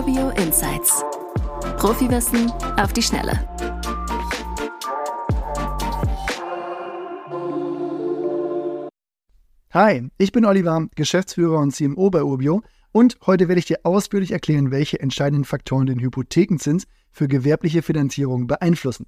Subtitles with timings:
[0.00, 1.04] Urbio Insights.
[1.76, 3.32] Profiwissen auf die Schnelle.
[9.74, 14.32] Hi, ich bin Oliver, Geschäftsführer und CMO bei Urbio und heute werde ich dir ausführlich
[14.32, 19.04] erklären, welche entscheidenden Faktoren den Hypothekenzins für gewerbliche Finanzierung beeinflussen.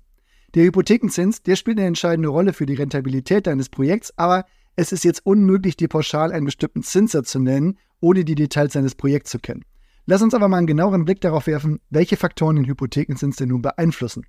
[0.54, 4.44] Der Hypothekenzins, der spielt eine entscheidende Rolle für die Rentabilität deines Projekts, aber
[4.76, 8.94] es ist jetzt unmöglich, dir pauschal einen bestimmten Zinssatz zu nennen, ohne die Details deines
[8.94, 9.64] Projekts zu kennen.
[10.06, 13.62] Lass uns aber mal einen genaueren Blick darauf werfen, welche Faktoren den Hypothekenzins denn nun
[13.62, 14.26] beeinflussen.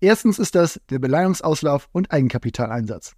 [0.00, 3.14] Erstens ist das der Beleihungsauslauf und Eigenkapitaleinsatz.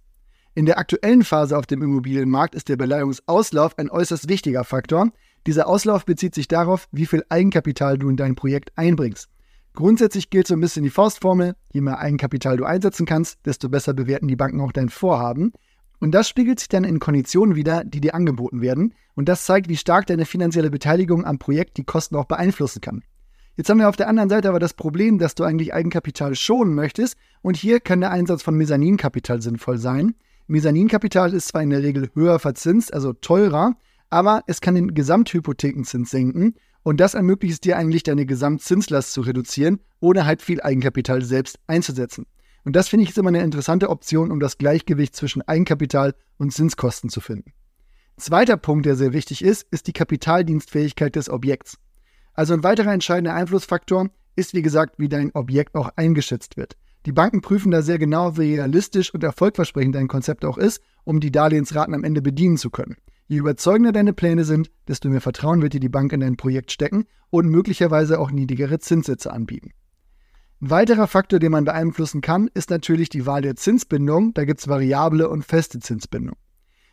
[0.55, 5.11] In der aktuellen Phase auf dem Immobilienmarkt ist der Beleihungsauslauf ein äußerst wichtiger Faktor.
[5.45, 9.29] Dieser Auslauf bezieht sich darauf, wie viel Eigenkapital du in dein Projekt einbringst.
[9.73, 13.93] Grundsätzlich gilt so ein bisschen die Faustformel, je mehr Eigenkapital du einsetzen kannst, desto besser
[13.93, 15.53] bewerten die Banken auch dein Vorhaben.
[15.99, 18.93] Und das spiegelt sich dann in Konditionen wieder, die dir angeboten werden.
[19.15, 23.03] Und das zeigt, wie stark deine finanzielle Beteiligung am Projekt die Kosten auch beeinflussen kann.
[23.57, 26.73] Jetzt haben wir auf der anderen Seite aber das Problem, dass du eigentlich Eigenkapital schonen
[26.73, 27.17] möchtest.
[27.41, 30.15] Und hier kann der Einsatz von Mezzaninkapital sinnvoll sein.
[30.47, 33.75] Mezzaninkapital ist zwar in der Regel höher verzinst, also teurer,
[34.09, 39.21] aber es kann den Gesamthypothekenzins senken und das ermöglicht es dir eigentlich, deine Gesamtzinslast zu
[39.21, 42.25] reduzieren, ohne halt viel Eigenkapital selbst einzusetzen.
[42.69, 46.53] Und das finde ich ist immer eine interessante Option, um das Gleichgewicht zwischen Eigenkapital und
[46.53, 47.51] Zinskosten zu finden.
[48.15, 51.79] Zweiter Punkt, der sehr wichtig ist, ist die Kapitaldienstfähigkeit des Objekts.
[52.35, 56.77] Also ein weiterer entscheidender Einflussfaktor ist, wie gesagt, wie dein Objekt auch eingeschätzt wird.
[57.07, 61.19] Die Banken prüfen da sehr genau, wie realistisch und erfolgversprechend dein Konzept auch ist, um
[61.19, 62.97] die Darlehensraten am Ende bedienen zu können.
[63.25, 66.71] Je überzeugender deine Pläne sind, desto mehr Vertrauen wird dir die Bank in dein Projekt
[66.71, 69.71] stecken und möglicherweise auch niedrigere Zinssätze anbieten.
[70.61, 74.33] Ein weiterer Faktor, den man beeinflussen kann, ist natürlich die Wahl der Zinsbindung.
[74.33, 76.35] Da gibt es variable und feste Zinsbindung.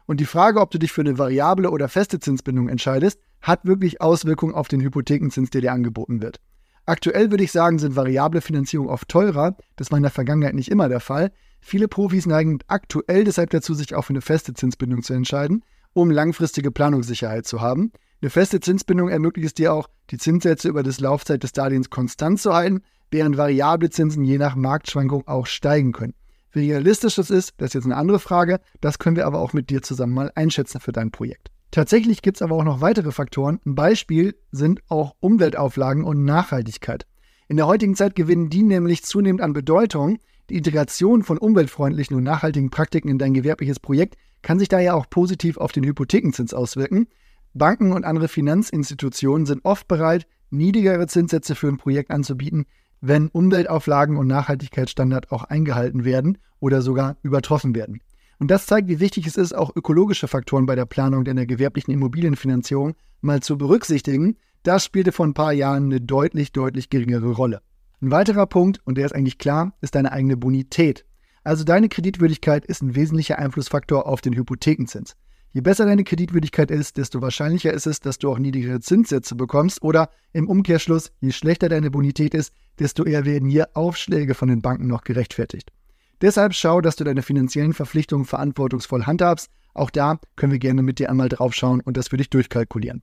[0.06, 4.00] Und die Frage, ob du dich für eine variable oder feste Zinsbindung entscheidest, hat wirklich
[4.00, 6.40] Auswirkungen auf den Hypothekenzins, der dir angeboten wird.
[6.84, 9.56] Aktuell würde ich sagen, sind variable Finanzierungen oft teurer.
[9.74, 11.32] Das war in der Vergangenheit nicht immer der Fall.
[11.60, 15.64] Viele Profis neigen aktuell deshalb dazu, sich auch für eine feste Zinsbindung zu entscheiden
[15.96, 17.90] um langfristige Planungssicherheit zu haben.
[18.20, 22.38] Eine feste Zinsbindung ermöglicht es dir auch, die Zinssätze über das Laufzeit des Darlehens konstant
[22.38, 26.14] zu halten, während variable Zinsen je nach Marktschwankung auch steigen können.
[26.52, 28.60] Wie realistisch das ist, das ist jetzt eine andere Frage.
[28.80, 31.50] Das können wir aber auch mit dir zusammen mal einschätzen für dein Projekt.
[31.70, 33.60] Tatsächlich gibt es aber auch noch weitere Faktoren.
[33.66, 37.06] Ein Beispiel sind auch Umweltauflagen und Nachhaltigkeit.
[37.48, 40.18] In der heutigen Zeit gewinnen die nämlich zunehmend an Bedeutung.
[40.48, 45.10] Die Integration von umweltfreundlichen und nachhaltigen Praktiken in dein gewerbliches Projekt kann sich daher auch
[45.10, 47.08] positiv auf den Hypothekenzins auswirken.
[47.52, 52.66] Banken und andere Finanzinstitutionen sind oft bereit, niedrigere Zinssätze für ein Projekt anzubieten,
[53.06, 58.00] wenn Umweltauflagen und Nachhaltigkeitsstandards auch eingehalten werden oder sogar übertroffen werden.
[58.38, 61.94] Und das zeigt, wie wichtig es ist, auch ökologische Faktoren bei der Planung der gewerblichen
[61.94, 64.36] Immobilienfinanzierung mal zu berücksichtigen.
[64.62, 67.62] Das spielte vor ein paar Jahren eine deutlich, deutlich geringere Rolle.
[68.02, 71.06] Ein weiterer Punkt, und der ist eigentlich klar, ist deine eigene Bonität.
[71.44, 75.16] Also deine Kreditwürdigkeit ist ein wesentlicher Einflussfaktor auf den Hypothekenzins.
[75.52, 79.82] Je besser deine Kreditwürdigkeit ist, desto wahrscheinlicher ist es, dass du auch niedrigere Zinssätze bekommst
[79.82, 84.60] oder im Umkehrschluss, je schlechter deine Bonität ist, desto eher werden hier Aufschläge von den
[84.60, 85.72] Banken noch gerechtfertigt.
[86.20, 89.50] Deshalb schau, dass du deine finanziellen Verpflichtungen verantwortungsvoll handhabst.
[89.74, 93.02] Auch da können wir gerne mit dir einmal draufschauen und das für dich durchkalkulieren.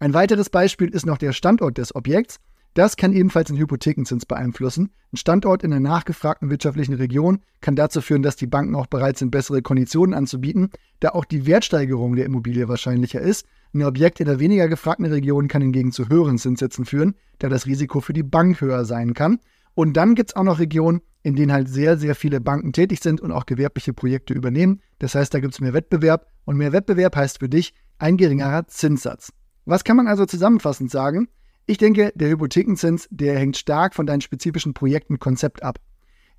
[0.00, 2.40] Ein weiteres Beispiel ist noch der Standort des Objekts.
[2.74, 4.92] Das kann ebenfalls den Hypothekenzins beeinflussen.
[5.12, 9.18] Ein Standort in einer nachgefragten wirtschaftlichen Region kann dazu führen, dass die Banken auch bereit
[9.18, 13.46] sind, bessere Konditionen anzubieten, da auch die Wertsteigerung der Immobilie wahrscheinlicher ist.
[13.74, 17.66] Ein Objekt in einer weniger gefragten Region kann hingegen zu höheren Zinssätzen führen, da das
[17.66, 19.38] Risiko für die Bank höher sein kann.
[19.74, 23.00] Und dann gibt es auch noch Regionen, in denen halt sehr, sehr viele Banken tätig
[23.00, 24.80] sind und auch gewerbliche Projekte übernehmen.
[24.98, 28.66] Das heißt, da gibt es mehr Wettbewerb und mehr Wettbewerb heißt für dich ein geringerer
[28.66, 29.32] Zinssatz.
[29.64, 31.28] Was kann man also zusammenfassend sagen?
[31.66, 35.78] Ich denke, der Hypothekenzins, der hängt stark von deinem spezifischen Projekt und Konzept ab.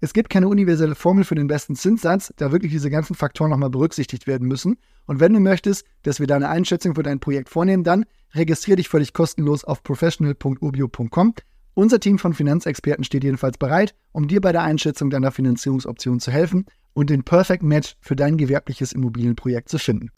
[0.01, 3.69] Es gibt keine universelle Formel für den besten Zinssatz, da wirklich diese ganzen Faktoren nochmal
[3.69, 4.78] berücksichtigt werden müssen.
[5.06, 8.89] Und wenn du möchtest, dass wir deine Einschätzung für dein Projekt vornehmen, dann registriere dich
[8.89, 11.35] völlig kostenlos auf professional.urbio.com.
[11.73, 16.31] Unser Team von Finanzexperten steht jedenfalls bereit, um dir bei der Einschätzung deiner Finanzierungsoption zu
[16.31, 20.11] helfen und den Perfect Match für dein gewerbliches Immobilienprojekt zu finden.